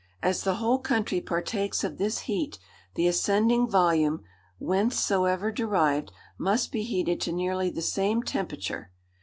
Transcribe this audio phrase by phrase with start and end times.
[0.23, 2.57] As the whole country partakes of this heat,
[2.95, 4.23] the ascending volume,
[4.57, 8.89] whencesoever derived, must be heated to nearly the same temperature.